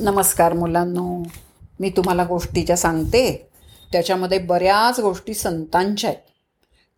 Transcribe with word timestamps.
नमस्कार 0.00 0.52
मुलांनो. 0.52 1.22
मी 1.80 1.90
तुम्हाला 1.90 2.24
गोष्टीच्या 2.24 2.76
सांगते. 2.76 3.48
त्याच्यामध्ये 3.92 4.38
बऱ्याच 4.38 5.00
गोष्टी 5.00 5.34
संतांच्या 5.34 6.10
आहेत. 6.10 6.20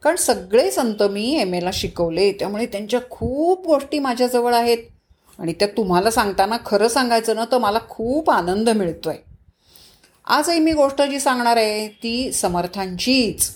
कारण 0.02 0.16
सगळे 0.16 0.70
संत 0.70 1.02
मी 1.02 1.40
एम 1.40 1.54
एला 1.54 1.70
शिकवले. 1.72 2.32
त्यामुळे 2.32 2.66
त्यांच्या 2.66 3.00
खूप 3.10 3.66
गोष्टी 3.66 3.98
माझ्याजवळ 3.98 4.54
आहेत. 4.54 4.78
आणि 5.38 5.52
त्या 5.52 5.68
तुम्हाला 5.76 6.10
सांगताना 6.10 6.56
खरं 6.66 6.88
सांगायचं 6.88 7.36
ना 7.36 7.44
तर 7.44 7.58
मला 7.58 7.78
खूप 7.88 8.30
आनंद 8.30 8.68
मिळतो 8.68 9.08
आहे 9.08 9.18
आजही 10.24 10.60
मी 10.60 10.72
गोष्ट 10.72 11.02
जी 11.02 11.20
सांगणार 11.20 11.56
आहे 11.56 11.88
ती 11.88 12.32
समर्थांचीच. 12.32 13.50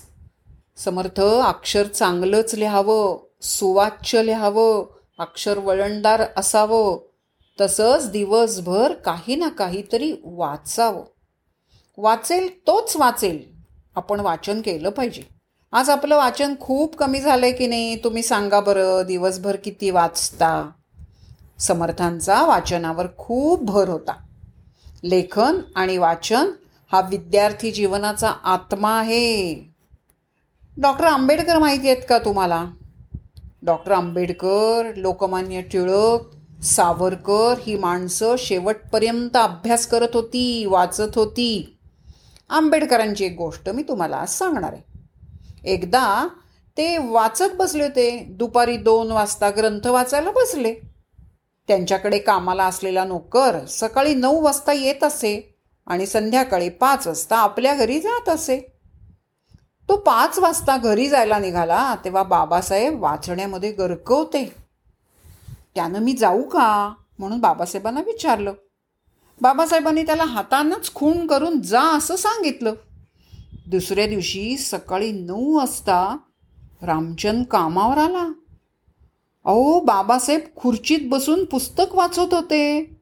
समर्थ 0.77 1.21
अक्षर 1.21 1.87
चांगलंच 1.87 2.55
लिहावं 2.55 3.19
सुवाच्य 3.43 4.27
लिहावं 4.27 4.87
अक्षर 5.19 5.59
वळणदार 5.59 6.23
असावं. 6.37 7.10
तसंच 7.61 8.11
दिवसभर 8.11 8.93
काही 8.93 9.37
ना 9.37 9.49
काहीतरी 9.49 10.17
वाचावं. 10.25 11.03
वाचेल 11.97 12.59
तोच 12.67 12.97
वाचेल. 12.97 13.45
आपण 13.97 14.21
वाचन 14.21 14.61
केलं 14.61 14.91
पाहिजे. 14.91 15.23
आज 15.73 15.91
आपलं 15.91 16.17
वाचन 16.17 16.55
खूप 16.61 16.97
कमी 16.97 17.21
झालं 17.21 17.47
आहे 17.47 17.55
की 17.55 17.67
नाही 17.67 18.05
तुम्ही 18.05 18.23
सांगा 18.23 18.61
बरं 18.61 19.03
दिवसभर 19.07 19.57
किती 19.57 19.91
वाचता? 19.91 20.71
समर्थांचा 21.59 22.43
वाचनावर 22.43 23.07
खूप 23.19 23.63
भर 23.63 23.89
होता. 23.89 24.13
लेखन 25.05 25.61
आणि 25.75 25.99
वाचन 25.99 26.47
हा 26.93 27.01
विद्यार्थी 27.01 27.71
जीवनाचा 27.71 28.31
आत्मा 28.31 28.99
आहे. 28.99 29.55
डॉक्टर 30.77 31.05
आंबेडकर 31.05 31.59
माहिती 31.59 31.91
आहेत 31.91 32.03
का 32.09 32.19
तुम्हाला? 32.19 32.67
डॉक्टर 33.63 33.93
आंबेडकर 33.93 34.93
लोकमान्य 34.97 35.61
टिळक 35.61 36.21
सावरकर 36.63 37.55
ही 37.67 37.77
माणसं 37.77 38.35
शेवटपर्यंत 38.39 39.37
अभ्यास 39.37 39.87
करत 39.87 40.09
होती 40.15 40.65
वाचत 40.67 41.15
होती. 41.15 41.79
आंबेडकरांची 42.51 43.25
एक 43.25 43.37
गोष्ट 43.37 43.69
मी 43.69 43.83
तुम्हाला 43.83 44.17
आज 44.17 44.29
सांगणार 44.29 44.73
आहे. 44.73 44.83
एकदा 45.65 46.29
ते 46.77 46.99
वाचत 46.99 47.57
बसले 47.59 47.83
होते. 47.83 48.27
दुपारी 48.29 48.77
दोन 48.77 49.11
वाजता 49.11 49.51
ग्रंथ 49.51 49.87
वाचायला 49.87 50.31
बसले. 50.31 50.75
त्यांच्याकडे 51.69 52.19
कामाला 52.19 52.65
असलेला 52.65 53.05
नोकर 53.05 53.67
सकाळी 53.69 54.15
नऊ 54.15 54.43
वाजता 54.43 54.73
येत 54.73 55.05
असे 55.05 55.55
आणि 55.87 56.07
संध्याकाळी 56.07 56.69
पाच 56.69 57.07
वाजता 57.07 57.37
आपल्या 57.37 57.75
घरी 57.75 58.01
जात 58.01 58.29
असे. 58.29 58.73
तो 59.89 59.97
पाच 59.97 60.39
वाजता 60.39 60.77
घरी 60.77 61.09
जायला 61.09 61.39
निघाला 61.39 61.95
तेव्हा 62.05 62.23
बाबासाहेब 62.23 63.03
वाचण्यामध्ये 63.03 63.73
गरकवते. 63.73 64.60
त्यानं 65.75 65.99
मी 65.99 66.13
जाऊ 66.13 66.43
का? 66.43 66.95
म्हणून 67.19 67.41
बाबासाहेबांना 67.41 68.01
विचारलं. 68.01 68.53
बाबासाहेबांनी 69.41 70.03
त्याला 70.03 70.25
हातानंच 70.25 70.95
खून 70.95 71.27
करून 71.27 71.61
जा 71.61 71.83
असं 71.83 72.17
सांगितलं. 72.17 72.75
दुसऱ्या 73.67 74.07
दिवशी 74.07 74.57
सकाळी 74.57 75.13
नऊ 75.13 75.57
वाजता 75.57 76.17
रामचंद 76.83 77.45
कामावर 77.45 77.99
आला. 77.99 78.33
अहो 79.45 79.81
बाबासाहेब 79.81 80.41
खुर्चीत 80.57 80.99
बसून 81.03 81.45
पुस्तक 81.45 81.95
वाचत 81.95 82.35
होते. 82.35 82.97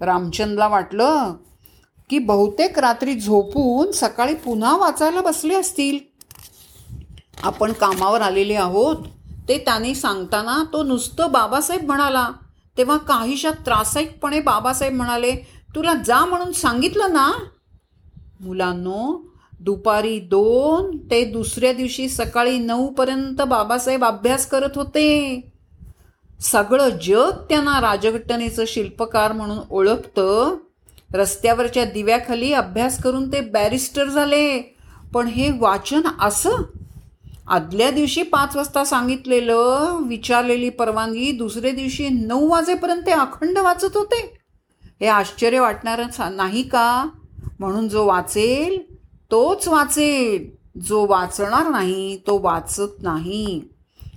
रामचंदला 0.00 0.68
वाटलं 0.68 1.34
की 2.10 2.18
बहुतेक 2.18 2.78
रात्री 2.78 3.20
झोपून 3.20 3.90
सकाळी 3.92 4.34
पुन्हा 4.34 4.76
वाचायला 4.76 5.20
बसले 5.20 5.54
असतील. 5.54 5.98
आपण 7.42 7.72
कामावर 7.72 8.20
आलेले 8.20 8.54
आहोत. 8.54 8.96
ते 9.50 9.58
त्याने 9.58 9.94
सांगताना 9.94 10.64
तो 10.72 10.82
नुसतं 10.82 11.32
बाबासाहेब 11.32 11.86
म्हणाला. 11.86 12.30
तेव्हा 12.78 12.96
काहीशा 12.96 13.50
त्रासायिकपणे 13.50 14.40
बाबासाहेब 14.40 14.94
म्हणाले 14.94 15.32
तुला 15.74 15.94
जा 15.94 16.24
म्हणून 16.24 16.52
सांगितलं 16.52 17.12
ना. 17.12 17.32
मुलांनो 18.40 19.30
दुपारी 19.60 20.20
दोन 20.20 20.96
ते 21.10 21.24
दुसऱ्या 21.24 21.72
दिवशी 21.72 22.08
सकाळी 22.08 22.58
नऊपर्यंत 22.58 23.42
बाबासाहेब 23.42 24.04
अभ्यास 24.04 24.46
करत 24.46 24.70
होते. 24.74 25.40
सगळं 26.40 26.88
जग 26.88 27.30
त्यांना 27.30 27.80
राजघटनेचं 27.80 28.64
शिल्पकार 28.66 29.32
म्हणून 29.32 29.58
ओळखतं. 29.70 30.56
रस्त्यावरच्या 31.12 31.84
दिव्याखाली 31.84 32.52
अभ्यास 32.52 33.02
करून 33.02 33.32
ते 33.32 33.40
बॅरिस्टर 33.40 34.04
झाले. 34.04 34.76
पण 35.14 35.26
हे 35.26 35.50
वाचन 35.58 36.00
असं 36.20 36.50
आदल्या 37.50 37.90
दिवशी 37.90 38.22
पाच 38.22 38.56
वाजता 38.56 38.84
सांगितलेलं 38.84 39.98
विचारलेली 40.02 40.68
परवानगी 40.68 41.32
दुसऱ्या 41.32 41.70
दिवशी 41.70 42.08
नऊ 42.08 42.48
वाजेपर्यंत 42.48 43.08
अखंड 43.08 43.58
वाचत 43.58 43.96
होते. 43.96 44.38
हे 45.00 45.06
आश्चर्य 45.06 45.60
वाटणारं 45.60 46.36
नाही 46.36 46.62
का? 46.62 47.08
म्हणून 47.58 47.88
जो 47.88 48.06
वाचेल 48.06 48.94
तोच 49.30 49.68
वाचेल. 49.68 50.50
जो 50.80 51.06
वाचणार 51.06 51.68
नाही 51.68 52.16
तो 52.26 52.40
वाचत 52.42 53.02
नाही. 53.02 53.62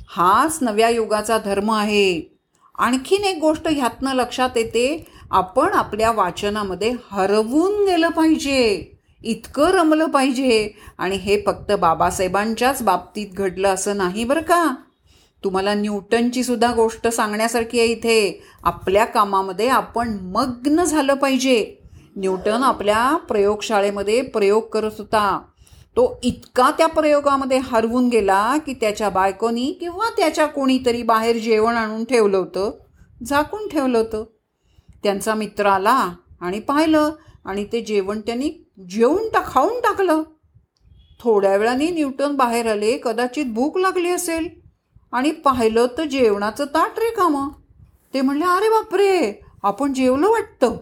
हाच 0.07 0.57
नव्या 0.61 0.89
युगाचा 0.89 1.38
धर्म 1.38 1.71
आहे. 1.71 2.38
आणखीन 2.77 3.23
एक 3.23 3.38
गोष्ट 3.41 3.67
ह्यातनं 3.67 4.13
लक्षात 4.13 4.50
येते 4.55 5.07
आपण 5.31 5.67
आपल्या 5.67 6.11
वाचनामध्ये 6.11 6.94
हरवून 7.11 7.85
गेलं 7.85 8.09
पाहिजे. 8.09 8.92
इतकं 9.23 9.72
रमलं 9.72 10.06
पाहिजे. 10.06 10.69
आणि 10.97 11.16
हे 11.16 11.41
फक्त 11.45 11.72
बाबासाहेबांच्याच 11.72 12.84
बाबतीत 12.84 13.28
घडलं 13.34 13.67
असं 13.67 13.97
नाही 13.97 14.23
बरं 14.23 14.41
का? 14.41 14.75
तुम्हाला 15.44 15.73
न्यूटनची 15.73 16.44
सुद्धा 16.44 16.73
गोष्ट 16.73 17.07
सांगण्यासारखी 17.07 17.79
आहे 17.79 17.88
इथे. 17.88 18.44
आपल्या 18.63 19.06
कामामध्ये 19.06 19.67
आपण 19.67 20.17
मग्न 20.22 20.83
झालं 20.83 21.13
पाहिजे. 21.13 21.75
न्यूटन 22.16 22.63
आपल्या 22.63 23.17
प्रयोगशाळेमध्ये 23.17 24.22
प्रयोग 24.22 24.63
करत 24.63 24.91
होता. 24.97 25.41
तो 25.95 26.19
इतका 26.23 26.72
त्या 26.78 26.88
प्रयोगामध्ये 26.88 27.57
हरवून 27.57 28.07
गेला 28.09 28.57
की 28.66 28.73
त्याच्या 28.73 29.09
बायकोनी 29.09 29.78
किंवा 29.79 30.09
त्याच्या 30.17 30.45
कोणीतरी 30.45 31.03
बाहेर 31.03 31.38
जेवण 31.38 31.75
आणून 31.75 32.03
ठेवलं 32.03 32.38
होतं 32.38 32.72
झाकून 33.25 33.67
ठेवलं 33.67 33.97
होतं. 33.97 34.23
त्यांचा 35.03 35.33
मित्र 35.33 35.66
आला 35.66 36.09
आणि 36.41 36.59
पाहिलं 36.59 37.12
आणि 37.45 37.66
ते 37.72 37.81
जेवण 37.81 38.22
त्यांनी 38.22 38.62
जेवून 38.78 39.29
टा 39.29 39.39
खाऊन 39.47 39.73
टाकलं. 39.73 40.23
थोड्या 41.19 41.57
वेळाने 41.57 41.89
न्यूटन 41.89 42.35
बाहेर 42.35 42.72
आले 42.72 42.97
कदाचित 42.97 43.45
भूक 43.45 43.78
लागली 43.78 44.09
असेल. 44.09 44.50
आणि 45.11 45.31
पाहिलं 45.31 45.88
तर 45.97 46.03
जेवणाचं 46.03 46.66
ताट 46.66 47.00
रे 47.00 47.12
कामं. 47.12 47.50
ते 48.13 48.22
म्हणले 48.22 48.45
अरे 48.45 48.69
बापरे 48.69 49.41
आपण 49.63 49.94
जेवलो 49.94 50.31
वाटतं. 50.31 50.75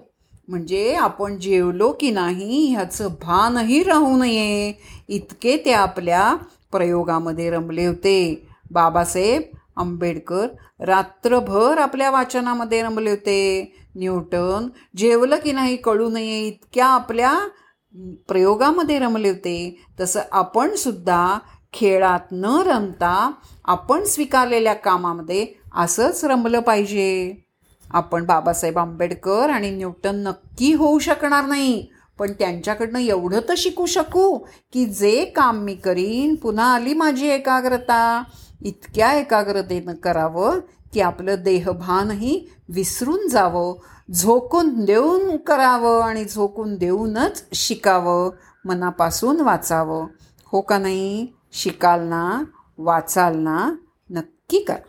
म्हणजे 0.47 0.96
आपण 0.96 1.40
जेवलो 1.40 1.91
की 1.91 2.12
नाही 2.12 2.68
ह्याचं 2.68 3.07
भानही 3.22 3.84
राहू 3.84 4.18
नये. 4.18 4.74
इतके 5.07 5.57
ते 5.66 5.72
आपल्या 5.72 6.35
प्रयोगामध्ये 6.72 7.50
रमले 7.50 7.85
होते. 7.85 8.47
बाबासाहेब 8.72 9.41
आंबेडकर 9.78 10.47
रात्रभर 10.80 11.78
आपल्या 11.78 12.12
वाचनामध्ये 12.12 12.81
रमले 12.81 13.09
होते. 13.09 13.75
न्यूटन 13.96 14.68
जेवलं 14.97 15.35
की 15.35 15.51
नाही 15.51 15.75
कळू 15.75 16.09
नये 16.09 16.47
इतक्या 16.47 16.85
आपल्या 16.85 17.40
प्रयोगामध्ये 18.00 19.00
रमले 19.00 19.29
होते. 19.29 19.84
तसं 20.00 20.19
आपण 20.31 20.75
सुद्धा 20.75 21.40
खेळात 21.74 22.19
न 22.31 22.46
रमता 22.46 23.31
आपण 23.66 24.03
स्वीकारलेल्या 24.03 24.74
कामामध्ये 24.74 25.47
असंच 25.75 26.25
रमलं 26.25 26.59
पाहिजे. 26.59 27.35
आपण 27.90 28.25
बाबासाहेब 28.25 28.78
आंबेडकर 28.78 29.50
आणि 29.50 29.69
न्यूटन 29.69 30.16
नक्की 30.16 30.74
होऊ 30.74 31.00
शकणार 31.00 31.46
नाही. 31.46 31.88
पण 32.19 32.31
त्यांच्याकडनं 32.31 33.00
एवढं 33.00 33.40
तर 33.50 33.53
शिकू 33.57 33.85
शकू 33.85 34.38
की 34.74 34.85
जे 34.85 35.25
काम 35.25 35.57
मी 35.57 35.75
करीन 35.75 36.35
पुन्हा 36.35 36.66
आली 36.66 36.94
माझी 36.94 37.28
एकाग्रता. 37.28 38.24
इतक्या 38.61 39.13
एकाग्रतेनं 39.13 39.94
करावं 39.94 40.59
की 40.94 41.01
आपलं 41.01 41.35
देहभानही 41.44 42.49
विसरून 42.69 43.27
जावं 43.27 43.75
झोकून 44.11 44.86
देऊन 44.86 45.38
करावं 45.38 46.01
आणि 46.01 46.25
झोकून 46.25 46.75
देऊनच 46.75 47.44
शिकावं 47.53 48.30
मनापासून 48.65 49.41
वाचावं. 49.41 50.07
हो 50.45 50.62
का 50.62 50.77
नाही? 50.77 51.27
शिकाल 51.53 52.01
ना 52.01 52.44
वाचाल 52.77 53.38
ना 53.38 53.75
नक्की 54.09 54.59
करा. 54.59 54.81